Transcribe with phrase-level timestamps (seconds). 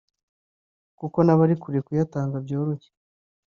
[0.99, 2.89] kuko n’abari kure kuyatanga byoroshye